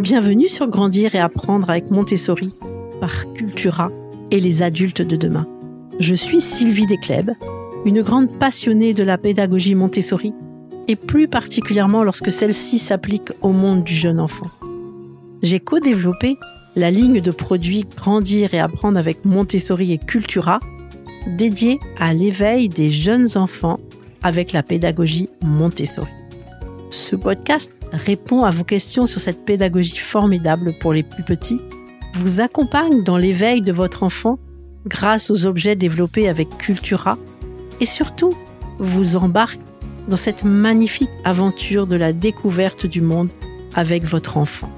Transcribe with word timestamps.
Bienvenue 0.00 0.48
sur 0.48 0.66
Grandir 0.66 1.14
et 1.14 1.18
apprendre 1.18 1.68
avec 1.68 1.90
Montessori 1.90 2.54
par 3.02 3.30
Cultura 3.34 3.90
et 4.30 4.40
les 4.40 4.62
adultes 4.62 5.02
de 5.02 5.14
demain. 5.14 5.46
Je 5.98 6.14
suis 6.14 6.40
Sylvie 6.40 6.86
Descleb, 6.86 7.32
une 7.84 8.00
grande 8.00 8.30
passionnée 8.38 8.94
de 8.94 9.02
la 9.02 9.18
pédagogie 9.18 9.74
Montessori 9.74 10.32
et 10.88 10.96
plus 10.96 11.28
particulièrement 11.28 12.02
lorsque 12.02 12.32
celle-ci 12.32 12.78
s'applique 12.78 13.30
au 13.42 13.50
monde 13.50 13.84
du 13.84 13.92
jeune 13.92 14.20
enfant. 14.20 14.46
J'ai 15.42 15.60
co-développé 15.60 16.38
la 16.76 16.90
ligne 16.90 17.20
de 17.20 17.30
produits 17.30 17.84
Grandir 17.94 18.54
et 18.54 18.58
apprendre 18.58 18.98
avec 18.98 19.26
Montessori 19.26 19.92
et 19.92 19.98
Cultura 19.98 20.60
dédiée 21.26 21.78
à 21.98 22.14
l'éveil 22.14 22.70
des 22.70 22.90
jeunes 22.90 23.36
enfants 23.36 23.78
avec 24.22 24.54
la 24.54 24.62
pédagogie 24.62 25.28
Montessori. 25.42 26.08
Ce 26.88 27.16
podcast 27.16 27.70
répond 27.92 28.42
à 28.42 28.50
vos 28.50 28.64
questions 28.64 29.06
sur 29.06 29.20
cette 29.20 29.44
pédagogie 29.44 29.98
formidable 29.98 30.72
pour 30.80 30.92
les 30.92 31.02
plus 31.02 31.22
petits, 31.22 31.60
vous 32.14 32.40
accompagne 32.40 33.02
dans 33.02 33.16
l'éveil 33.16 33.62
de 33.62 33.72
votre 33.72 34.02
enfant 34.02 34.38
grâce 34.86 35.30
aux 35.30 35.46
objets 35.46 35.76
développés 35.76 36.28
avec 36.28 36.48
Cultura 36.58 37.18
et 37.80 37.86
surtout 37.86 38.32
vous 38.78 39.16
embarque 39.16 39.60
dans 40.08 40.16
cette 40.16 40.44
magnifique 40.44 41.10
aventure 41.24 41.86
de 41.86 41.96
la 41.96 42.12
découverte 42.12 42.86
du 42.86 43.00
monde 43.00 43.28
avec 43.74 44.04
votre 44.04 44.36
enfant. 44.36 44.70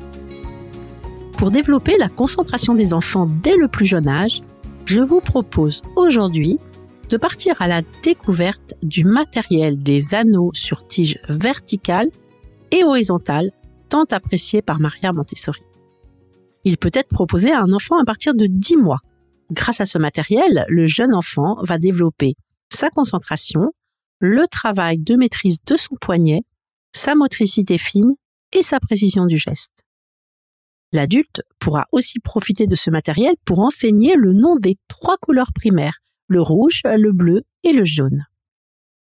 Pour 1.39 1.51
développer 1.51 1.97
la 1.99 2.09
concentration 2.09 2.75
des 2.75 2.95
enfants 2.95 3.29
dès 3.43 3.57
le 3.57 3.69
plus 3.69 3.87
jeune 3.87 4.09
âge, 4.09 4.43
je 4.85 5.01
vous 5.01 5.21
propose 5.21 5.83
aujourd'hui 5.97 6.59
de 7.09 7.17
partir 7.17 7.61
à 7.61 7.69
la 7.69 7.83
découverte 8.03 8.75
du 8.83 9.05
matériel 9.05 9.83
des 9.83 10.15
anneaux 10.15 10.51
sur 10.55 10.87
tige 10.87 11.19
verticale 11.29 12.11
et 12.73 12.83
horizontale 12.83 13.53
tant 13.89 14.05
apprécié 14.11 14.63
par 14.63 14.81
Maria 14.81 15.13
Montessori. 15.13 15.63
Il 16.65 16.79
peut 16.79 16.91
être 16.95 17.09
proposé 17.09 17.53
à 17.53 17.61
un 17.61 17.73
enfant 17.73 17.99
à 18.01 18.05
partir 18.05 18.35
de 18.35 18.47
10 18.47 18.77
mois. 18.77 19.01
Grâce 19.51 19.81
à 19.81 19.85
ce 19.85 19.99
matériel, 19.99 20.65
le 20.69 20.87
jeune 20.87 21.15
enfant 21.15 21.57
va 21.63 21.79
développer 21.79 22.35
sa 22.73 22.89
concentration, 22.89 23.73
le 24.21 24.47
travail 24.49 24.99
de 24.99 25.15
maîtrise 25.17 25.59
de 25.65 25.77
son 25.77 25.95
poignet, 26.01 26.41
sa 26.93 27.15
motricité 27.15 27.79
fine 27.79 28.15
et 28.53 28.63
sa 28.63 28.81
précision 28.81 29.27
du 29.27 29.37
geste. 29.37 29.85
L'adulte 30.93 31.43
pourra 31.59 31.87
aussi 31.91 32.19
profiter 32.21 32.67
de 32.67 32.75
ce 32.75 32.91
matériel 32.91 33.35
pour 33.45 33.61
enseigner 33.61 34.15
le 34.17 34.33
nom 34.33 34.57
des 34.57 34.77
trois 34.89 35.17
couleurs 35.17 35.53
primaires, 35.55 35.99
le 36.29 36.41
rouge, 36.41 36.83
le 36.85 37.13
bleu 37.13 37.43
et 37.63 37.73
le 37.73 37.85
jaune. 37.85 38.27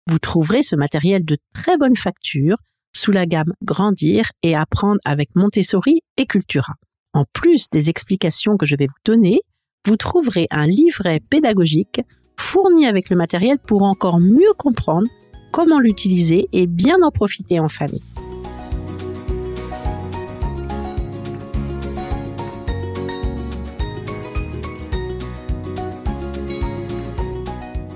Vous 0.06 0.18
trouverez 0.18 0.62
ce 0.62 0.76
matériel 0.76 1.24
de 1.24 1.36
très 1.52 1.76
bonne 1.76 1.96
facture 1.96 2.56
sous 2.96 3.12
la 3.12 3.26
gamme 3.26 3.52
Grandir 3.62 4.30
et 4.42 4.56
apprendre 4.56 4.98
avec 5.04 5.28
Montessori 5.36 6.00
et 6.16 6.26
Cultura. 6.26 6.74
En 7.12 7.24
plus 7.32 7.68
des 7.70 7.90
explications 7.90 8.56
que 8.56 8.66
je 8.66 8.74
vais 8.74 8.86
vous 8.86 8.94
donner, 9.04 9.40
vous 9.86 9.96
trouverez 9.96 10.46
un 10.50 10.66
livret 10.66 11.20
pédagogique 11.20 12.00
fourni 12.38 12.86
avec 12.86 13.10
le 13.10 13.16
matériel 13.16 13.58
pour 13.58 13.82
encore 13.82 14.18
mieux 14.18 14.52
comprendre 14.56 15.08
comment 15.52 15.78
l'utiliser 15.78 16.48
et 16.52 16.66
bien 16.66 16.96
en 17.02 17.10
profiter 17.10 17.60
en 17.60 17.68
famille. 17.68 18.02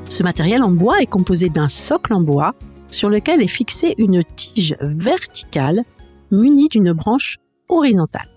Ce 0.08 0.22
matériel 0.22 0.62
en 0.62 0.70
bois 0.70 1.00
est 1.00 1.06
composé 1.06 1.48
d'un 1.48 1.68
socle 1.68 2.12
en 2.12 2.20
bois 2.20 2.54
sur 2.90 3.08
lequel 3.08 3.42
est 3.42 3.46
fixée 3.46 3.94
une 3.98 4.24
tige 4.24 4.76
verticale 4.80 5.82
munie 6.30 6.68
d'une 6.68 6.92
branche 6.92 7.38
horizontale. 7.68 8.28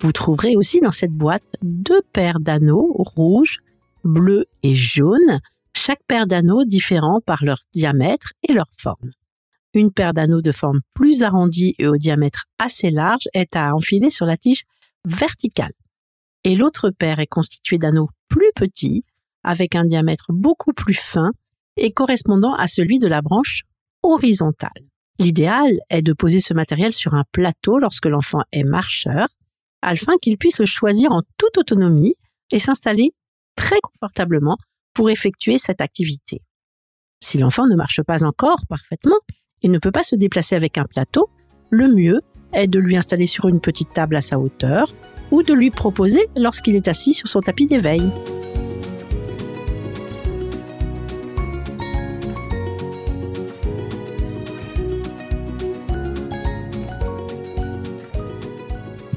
Vous 0.00 0.12
trouverez 0.12 0.56
aussi 0.56 0.80
dans 0.80 0.90
cette 0.90 1.12
boîte 1.12 1.44
deux 1.62 2.00
paires 2.12 2.40
d'anneaux 2.40 2.92
rouges, 2.94 3.60
bleus 4.04 4.46
et 4.62 4.74
jaunes, 4.74 5.40
chaque 5.74 6.02
paire 6.08 6.26
d'anneaux 6.26 6.64
différents 6.64 7.20
par 7.20 7.44
leur 7.44 7.58
diamètre 7.72 8.32
et 8.48 8.52
leur 8.52 8.66
forme. 8.78 9.10
Une 9.74 9.92
paire 9.92 10.14
d'anneaux 10.14 10.42
de 10.42 10.52
forme 10.52 10.80
plus 10.94 11.22
arrondie 11.22 11.74
et 11.78 11.86
au 11.86 11.96
diamètre 11.96 12.46
assez 12.58 12.90
large 12.90 13.28
est 13.34 13.54
à 13.54 13.74
enfiler 13.74 14.10
sur 14.10 14.26
la 14.26 14.36
tige 14.36 14.64
verticale. 15.04 15.72
Et 16.44 16.56
l'autre 16.56 16.90
paire 16.90 17.20
est 17.20 17.26
constituée 17.26 17.78
d'anneaux 17.78 18.08
plus 18.28 18.50
petits 18.56 19.04
avec 19.44 19.74
un 19.74 19.84
diamètre 19.84 20.26
beaucoup 20.30 20.72
plus 20.72 20.94
fin 20.94 21.30
et 21.76 21.92
correspondant 21.92 22.54
à 22.54 22.66
celui 22.66 22.98
de 22.98 23.06
la 23.06 23.22
branche 23.22 23.62
horizontale. 24.02 24.70
L'idéal 25.18 25.78
est 25.90 26.02
de 26.02 26.12
poser 26.12 26.40
ce 26.40 26.54
matériel 26.54 26.92
sur 26.92 27.14
un 27.14 27.24
plateau 27.32 27.78
lorsque 27.78 28.06
l'enfant 28.06 28.40
est 28.52 28.64
marcheur, 28.64 29.28
afin 29.82 30.16
qu'il 30.20 30.38
puisse 30.38 30.58
le 30.58 30.66
choisir 30.66 31.12
en 31.12 31.22
toute 31.36 31.58
autonomie 31.58 32.14
et 32.50 32.58
s'installer 32.58 33.12
très 33.54 33.80
confortablement 33.80 34.56
pour 34.94 35.10
effectuer 35.10 35.58
cette 35.58 35.80
activité. 35.80 36.42
Si 37.22 37.38
l'enfant 37.38 37.66
ne 37.66 37.76
marche 37.76 38.02
pas 38.02 38.24
encore 38.24 38.66
parfaitement 38.66 39.18
et 39.62 39.68
ne 39.68 39.78
peut 39.78 39.92
pas 39.92 40.02
se 40.02 40.16
déplacer 40.16 40.56
avec 40.56 40.78
un 40.78 40.84
plateau, 40.84 41.28
le 41.68 41.88
mieux 41.88 42.20
est 42.52 42.66
de 42.66 42.78
lui 42.78 42.96
installer 42.96 43.26
sur 43.26 43.46
une 43.48 43.60
petite 43.60 43.92
table 43.92 44.16
à 44.16 44.20
sa 44.20 44.38
hauteur 44.38 44.92
ou 45.30 45.42
de 45.42 45.52
lui 45.52 45.70
proposer 45.70 46.28
lorsqu'il 46.36 46.74
est 46.74 46.88
assis 46.88 47.12
sur 47.12 47.28
son 47.28 47.40
tapis 47.40 47.66
d'éveil. 47.66 48.02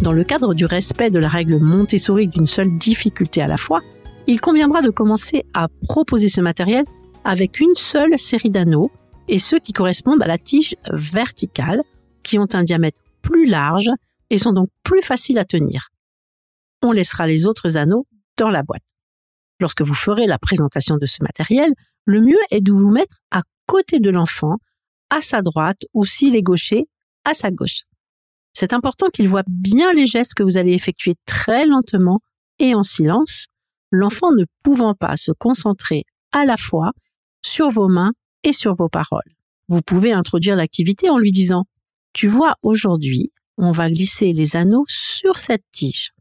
Dans 0.03 0.11
le 0.11 0.25
cadre 0.25 0.53
du 0.53 0.65
respect 0.65 1.11
de 1.11 1.17
la 1.17 1.29
règle 1.29 1.59
Montessori 1.59 2.27
d'une 2.27 2.45
seule 2.45 2.77
difficulté 2.77 3.41
à 3.41 3.47
la 3.47 3.55
fois, 3.55 3.81
il 4.27 4.41
conviendra 4.41 4.81
de 4.81 4.89
commencer 4.89 5.45
à 5.53 5.69
proposer 5.87 6.27
ce 6.27 6.41
matériel 6.41 6.83
avec 7.23 7.61
une 7.61 7.73
seule 7.75 8.19
série 8.19 8.49
d'anneaux 8.49 8.91
et 9.29 9.39
ceux 9.39 9.59
qui 9.59 9.71
correspondent 9.71 10.21
à 10.21 10.27
la 10.27 10.37
tige 10.37 10.75
verticale, 10.91 11.83
qui 12.21 12.37
ont 12.37 12.49
un 12.51 12.63
diamètre 12.63 12.99
plus 13.21 13.45
large 13.45 13.89
et 14.29 14.37
sont 14.37 14.51
donc 14.51 14.67
plus 14.83 15.01
faciles 15.01 15.39
à 15.39 15.45
tenir. 15.45 15.87
On 16.81 16.91
laissera 16.91 17.25
les 17.25 17.45
autres 17.45 17.77
anneaux 17.77 18.05
dans 18.37 18.49
la 18.49 18.61
boîte. 18.61 18.83
Lorsque 19.61 19.83
vous 19.83 19.93
ferez 19.93 20.27
la 20.27 20.37
présentation 20.37 20.97
de 20.97 21.05
ce 21.05 21.23
matériel, 21.23 21.71
le 22.03 22.19
mieux 22.19 22.41
est 22.51 22.59
de 22.59 22.73
vous 22.73 22.91
mettre 22.91 23.21
à 23.31 23.43
côté 23.67 24.01
de 24.01 24.09
l'enfant, 24.09 24.57
à 25.09 25.21
sa 25.21 25.41
droite 25.41 25.85
ou 25.93 26.03
s'il 26.03 26.35
est 26.35 26.43
gaucher, 26.43 26.89
à 27.23 27.33
sa 27.33 27.51
gauche. 27.51 27.83
C'est 28.53 28.73
important 28.73 29.09
qu'il 29.09 29.27
voit 29.27 29.43
bien 29.47 29.93
les 29.93 30.05
gestes 30.05 30.35
que 30.35 30.43
vous 30.43 30.57
allez 30.57 30.73
effectuer 30.73 31.15
très 31.25 31.65
lentement 31.65 32.21
et 32.59 32.75
en 32.75 32.83
silence, 32.83 33.47
l'enfant 33.91 34.31
ne 34.31 34.45
pouvant 34.63 34.93
pas 34.93 35.17
se 35.17 35.31
concentrer 35.31 36.05
à 36.31 36.45
la 36.45 36.57
fois 36.57 36.91
sur 37.43 37.69
vos 37.69 37.87
mains 37.87 38.13
et 38.43 38.53
sur 38.53 38.75
vos 38.75 38.89
paroles. 38.89 39.21
Vous 39.69 39.81
pouvez 39.81 40.13
introduire 40.13 40.55
l'activité 40.55 41.09
en 41.09 41.17
lui 41.17 41.31
disant 41.31 41.65
Tu 42.13 42.27
vois, 42.27 42.55
aujourd'hui, 42.61 43.31
on 43.57 43.71
va 43.71 43.89
glisser 43.89 44.33
les 44.33 44.55
anneaux 44.55 44.85
sur 44.87 45.37
cette 45.37 45.63
tige. 45.71 46.11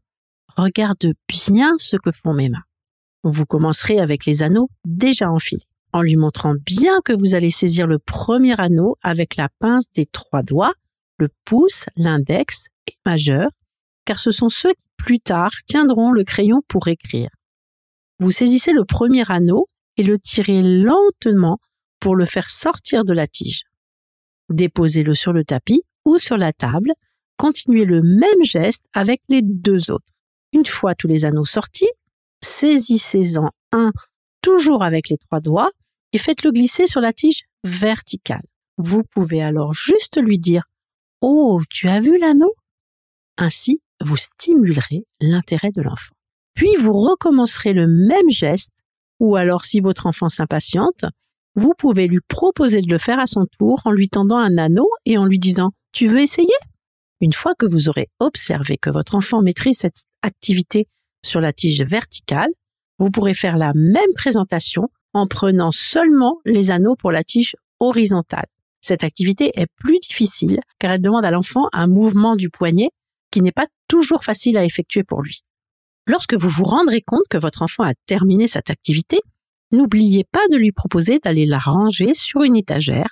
Regarde 0.55 1.13
bien 1.27 1.73
ce 1.77 1.97
que 1.97 2.11
font 2.11 2.33
mes 2.33 2.49
mains. 2.49 2.63
Vous 3.23 3.45
commencerez 3.45 3.99
avec 3.99 4.25
les 4.25 4.43
anneaux 4.43 4.69
déjà 4.85 5.29
enfilés, 5.31 5.67
en 5.93 6.01
lui 6.01 6.15
montrant 6.15 6.55
bien 6.65 6.99
que 7.03 7.13
vous 7.13 7.35
allez 7.35 7.49
saisir 7.49 7.87
le 7.87 7.99
premier 7.99 8.59
anneau 8.59 8.97
avec 9.01 9.35
la 9.35 9.49
pince 9.59 9.85
des 9.93 10.05
trois 10.05 10.43
doigts 10.43 10.73
le 11.17 11.29
pouce, 11.45 11.85
l'index 11.95 12.65
et 12.87 12.95
majeur, 13.05 13.49
car 14.05 14.19
ce 14.19 14.31
sont 14.31 14.49
ceux 14.49 14.71
qui 14.71 14.87
plus 14.97 15.19
tard 15.19 15.51
tiendront 15.65 16.11
le 16.11 16.23
crayon 16.23 16.61
pour 16.67 16.87
écrire. 16.87 17.29
Vous 18.19 18.31
saisissez 18.31 18.71
le 18.71 18.85
premier 18.85 19.29
anneau 19.29 19.67
et 19.97 20.03
le 20.03 20.17
tirez 20.19 20.61
lentement 20.61 21.59
pour 21.99 22.15
le 22.15 22.25
faire 22.25 22.49
sortir 22.49 23.03
de 23.03 23.13
la 23.13 23.27
tige. 23.27 23.63
Déposez-le 24.49 25.13
sur 25.13 25.33
le 25.33 25.43
tapis 25.43 25.83
ou 26.05 26.17
sur 26.17 26.37
la 26.37 26.53
table. 26.53 26.93
Continuez 27.37 27.85
le 27.85 28.01
même 28.01 28.43
geste 28.43 28.85
avec 28.93 29.21
les 29.29 29.41
deux 29.41 29.91
autres. 29.91 30.05
Une 30.53 30.65
fois 30.65 30.95
tous 30.95 31.07
les 31.07 31.25
anneaux 31.25 31.45
sortis, 31.45 31.89
saisissez-en 32.43 33.49
un 33.71 33.91
toujours 34.41 34.83
avec 34.83 35.09
les 35.09 35.17
trois 35.17 35.39
doigts 35.39 35.71
et 36.11 36.17
faites-le 36.17 36.51
glisser 36.51 36.85
sur 36.85 37.01
la 37.01 37.13
tige 37.13 37.43
verticale. 37.63 38.43
Vous 38.77 39.03
pouvez 39.03 39.41
alors 39.41 39.73
juste 39.73 40.21
lui 40.21 40.39
dire 40.39 40.63
Oh, 41.25 41.61
tu 41.69 41.87
as 41.87 42.01
vu 42.01 42.19
l'anneau? 42.19 42.53
Ainsi, 43.37 43.79
vous 44.01 44.17
stimulerez 44.17 45.05
l'intérêt 45.21 45.71
de 45.71 45.81
l'enfant. 45.81 46.13
Puis 46.53 46.75
vous 46.77 46.91
recommencerez 46.91 47.71
le 47.71 47.87
même 47.87 48.29
geste, 48.29 48.71
ou 49.21 49.37
alors 49.37 49.63
si 49.63 49.79
votre 49.79 50.05
enfant 50.05 50.27
s'impatiente, 50.27 51.05
vous 51.55 51.71
pouvez 51.77 52.07
lui 52.07 52.19
proposer 52.27 52.81
de 52.81 52.91
le 52.91 52.97
faire 52.97 53.19
à 53.19 53.25
son 53.25 53.45
tour 53.57 53.79
en 53.85 53.91
lui 53.91 54.09
tendant 54.09 54.37
un 54.37 54.57
anneau 54.57 54.89
et 55.05 55.17
en 55.17 55.23
lui 55.23 55.39
disant⁇ 55.39 55.67
Tu 55.93 56.07
veux 56.07 56.19
essayer?⁇ 56.19 56.47
Une 57.21 57.31
fois 57.31 57.55
que 57.57 57.65
vous 57.65 57.87
aurez 57.87 58.09
observé 58.19 58.75
que 58.75 58.89
votre 58.89 59.15
enfant 59.15 59.41
maîtrise 59.41 59.77
cette 59.77 60.03
activité 60.23 60.89
sur 61.23 61.39
la 61.39 61.53
tige 61.53 61.83
verticale, 61.83 62.51
vous 62.99 63.11
pourrez 63.11 63.33
faire 63.33 63.55
la 63.55 63.71
même 63.73 64.13
présentation 64.17 64.89
en 65.13 65.25
prenant 65.27 65.71
seulement 65.71 66.41
les 66.43 66.69
anneaux 66.69 66.97
pour 66.97 67.13
la 67.13 67.23
tige 67.23 67.55
horizontale. 67.79 68.47
Cette 68.83 69.05
activité 69.05 69.51
est 69.55 69.67
plus 69.77 69.97
difficile 69.99 70.59
car 70.77 70.91
elle 70.91 71.01
demande 71.01 71.23
à 71.23 71.31
l'enfant 71.31 71.69
un 71.71 71.87
mouvement 71.87 72.35
du 72.35 72.49
poignet 72.49 72.89
qui 73.31 73.41
n'est 73.41 73.53
pas 73.53 73.67
toujours 73.87 74.25
facile 74.25 74.57
à 74.57 74.65
effectuer 74.65 75.03
pour 75.03 75.21
lui. 75.21 75.39
Lorsque 76.05 76.33
vous 76.33 76.49
vous 76.49 76.65
rendrez 76.65 77.01
compte 77.01 77.23
que 77.29 77.37
votre 77.37 77.61
enfant 77.61 77.83
a 77.83 77.93
terminé 78.07 78.45
cette 78.45 78.69
activité, 78.69 79.21
n'oubliez 79.71 80.25
pas 80.29 80.45
de 80.51 80.57
lui 80.57 80.73
proposer 80.73 81.19
d'aller 81.19 81.45
la 81.45 81.59
ranger 81.59 82.13
sur 82.13 82.43
une 82.43 82.57
étagère 82.57 83.07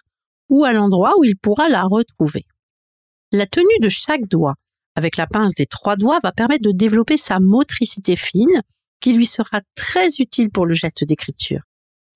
ou 0.50 0.66
à 0.66 0.74
l'endroit 0.74 1.14
où 1.18 1.24
il 1.24 1.38
pourra 1.38 1.70
la 1.70 1.84
retrouver. 1.84 2.46
La 3.32 3.46
tenue 3.46 3.80
de 3.80 3.88
chaque 3.88 4.28
doigt 4.28 4.56
avec 4.96 5.16
la 5.16 5.26
pince 5.26 5.56
des 5.56 5.68
trois 5.68 5.96
doigts 5.96 6.20
va 6.22 6.34
permettre 6.34 6.68
de 6.68 6.76
développer 6.76 7.16
sa 7.16 7.40
motricité 7.40 8.18
fine 8.18 8.62
qui 9.00 9.14
lui 9.14 9.26
sera 9.26 9.62
très 9.74 10.10
utile 10.20 10.50
pour 10.52 10.66
le 10.66 10.74
geste 10.74 11.06
d'écriture. 11.06 11.62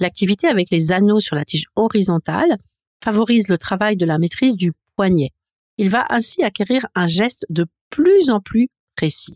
L'activité 0.02 0.48
avec 0.48 0.70
les 0.72 0.92
anneaux 0.92 1.22
sur 1.22 1.38
la 1.38 1.46
tige 1.46 1.68
horizontale 1.78 2.58
favorise 3.06 3.50
le 3.50 3.60
travail 3.60 3.98
de 3.98 4.06
la 4.06 4.18
maîtrise 4.18 4.56
du 4.56 4.74
poignet. 4.96 5.32
Il 5.78 5.90
va 5.90 6.08
ainsi 6.10 6.42
acquérir 6.42 6.88
un 6.96 7.06
geste 7.06 7.46
de 7.50 7.68
plus 7.92 8.32
en 8.32 8.42
plus 8.42 8.68
précis. 8.96 9.36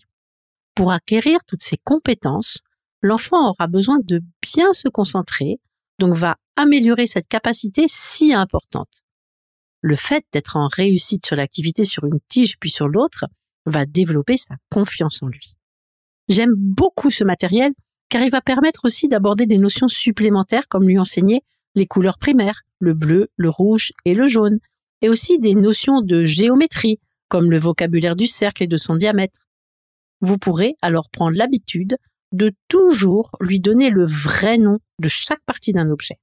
Pour 0.73 0.91
acquérir 0.91 1.43
toutes 1.45 1.61
ces 1.61 1.77
compétences, 1.77 2.61
l'enfant 3.03 3.49
aura 3.49 3.67
besoin 3.67 3.99
de 4.03 4.23
bien 4.41 4.73
se 4.73 4.87
concentrer, 4.87 5.59
donc 5.99 6.15
va 6.15 6.37
améliorer 6.55 7.05
cette 7.05 7.27
capacité 7.27 7.85
si 7.87 8.33
importante. 8.33 9.03
Le 9.81 9.95
fait 9.95 10.25
d'être 10.33 10.57
en 10.57 10.67
réussite 10.67 11.25
sur 11.25 11.35
l'activité 11.35 11.83
sur 11.83 12.05
une 12.05 12.19
tige 12.27 12.57
puis 12.59 12.71
sur 12.71 12.87
l'autre 12.87 13.25
va 13.67 13.85
développer 13.85 14.37
sa 14.37 14.55
confiance 14.71 15.21
en 15.21 15.27
lui. 15.27 15.55
J'aime 16.27 16.55
beaucoup 16.55 17.11
ce 17.11 17.23
matériel 17.23 17.73
car 18.09 18.23
il 18.23 18.31
va 18.31 18.41
permettre 18.41 18.81
aussi 18.85 19.07
d'aborder 19.07 19.45
des 19.45 19.59
notions 19.59 19.87
supplémentaires 19.87 20.67
comme 20.67 20.87
lui 20.87 20.97
enseigner 20.97 21.43
les 21.75 21.87
couleurs 21.87 22.17
primaires, 22.17 22.61
le 22.79 22.93
bleu, 22.93 23.29
le 23.35 23.49
rouge 23.49 23.91
et 24.05 24.13
le 24.13 24.27
jaune, 24.27 24.59
et 25.01 25.09
aussi 25.09 25.39
des 25.39 25.53
notions 25.53 26.01
de 26.01 26.23
géométrie 26.23 26.99
comme 27.29 27.51
le 27.51 27.59
vocabulaire 27.59 28.15
du 28.15 28.27
cercle 28.27 28.63
et 28.63 28.67
de 28.67 28.77
son 28.77 28.95
diamètre. 28.95 29.39
Vous 30.21 30.37
pourrez 30.37 30.75
alors 30.81 31.09
prendre 31.09 31.37
l'habitude 31.37 31.97
de 32.31 32.51
toujours 32.67 33.31
lui 33.39 33.59
donner 33.59 33.89
le 33.89 34.05
vrai 34.05 34.57
nom 34.57 34.79
de 34.99 35.07
chaque 35.07 35.43
partie 35.45 35.71
d'un 35.71 35.89
objet. 35.89 36.19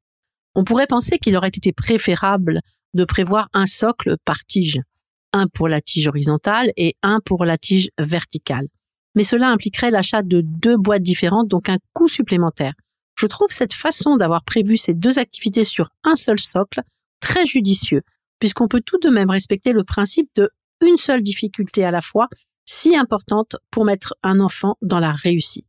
On 0.55 0.65
pourrait 0.65 0.87
penser 0.87 1.19
qu'il 1.19 1.37
aurait 1.37 1.49
été 1.49 1.73
préférable 1.73 2.61
de 2.95 3.05
prévoir 3.05 3.49
un 3.53 3.67
socle 3.67 4.17
par 4.25 4.45
tige, 4.45 4.81
un 5.33 5.49
pour 5.49 5.69
la 5.69 5.81
tige 5.81 6.09
horizontale 6.09 6.73
et 6.77 6.97
un 7.03 7.21
pour 7.25 7.45
la 7.45 7.59
tige 7.59 7.91
verticale. 7.99 8.69
Mais 9.15 9.23
cela 9.23 9.49
impliquerait 9.49 9.91
l'achat 9.91 10.23
de 10.23 10.43
deux 10.43 10.77
boîtes 10.77 11.03
différentes, 11.03 11.49
donc 11.49 11.69
un 11.69 11.79
coût 11.93 12.09
supplémentaire. 12.09 12.75
Je 13.17 13.27
trouve 13.27 13.51
cette 13.51 13.73
façon 13.73 14.17
d'avoir 14.17 14.45
prévu 14.45 14.77
ces 14.77 14.93
deux 14.93 15.19
activités 15.19 15.65
sur 15.65 15.91
un 16.05 16.17
seul 16.17 16.39
socle 16.39 16.83
très 17.21 17.47
judicieux, 17.47 18.03
puisqu'on 18.39 18.69
peut 18.69 18.83
tout 18.85 18.99
de 18.99 19.09
même 19.09 19.31
respecter 19.31 19.73
le 19.73 19.85
principe 19.85 20.29
de 20.35 20.51
une 20.85 20.99
seule 20.99 21.23
difficulté 21.23 21.85
à 21.85 21.91
la 21.91 22.03
fois, 22.03 22.29
si 22.67 22.95
importante 22.95 23.57
pour 23.71 23.85
mettre 23.85 24.15
un 24.23 24.41
enfant 24.41 24.77
dans 24.83 25.01
la 25.01 25.13
réussite. 25.13 25.67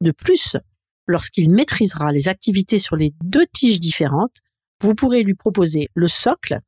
De 0.00 0.12
plus, 0.12 0.56
lorsqu'il 1.06 1.50
maîtrisera 1.50 2.12
les 2.12 2.28
activités 2.28 2.78
sur 2.78 2.96
les 2.96 3.12
deux 3.22 3.44
tiges 3.52 3.80
différentes, 3.80 4.38
vous 4.80 4.94
pourrez 4.94 5.22
lui 5.22 5.34
proposer 5.34 5.88
le 5.94 6.08
socle 6.08 6.60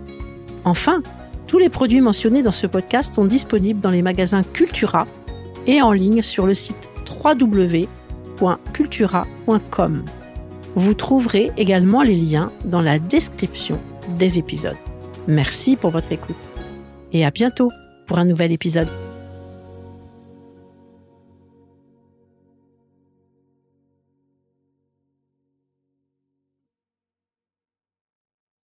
Enfin, 0.64 1.00
tous 1.46 1.58
les 1.58 1.68
produits 1.68 2.00
mentionnés 2.00 2.42
dans 2.42 2.50
ce 2.50 2.66
podcast 2.66 3.14
sont 3.14 3.24
disponibles 3.24 3.78
dans 3.80 3.90
les 3.90 4.02
magasins 4.02 4.42
Cultura 4.42 5.06
et 5.66 5.80
en 5.82 5.92
ligne 5.92 6.22
sur 6.22 6.46
le 6.46 6.54
site 6.54 6.88
www.cultura.com. 7.24 10.04
Vous 10.74 10.94
trouverez 10.94 11.52
également 11.56 12.02
les 12.02 12.16
liens 12.16 12.50
dans 12.64 12.82
la 12.82 12.98
description 12.98 13.80
des 14.18 14.38
épisodes. 14.38 14.76
Merci 15.26 15.76
pour 15.76 15.90
votre 15.90 16.12
écoute 16.12 16.36
et 17.12 17.24
à 17.24 17.30
bientôt 17.30 17.70
pour 18.06 18.18
un 18.18 18.24
nouvel 18.24 18.52
épisode. 18.52 18.88